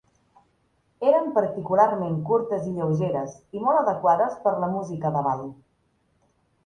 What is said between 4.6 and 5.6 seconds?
la música de ball.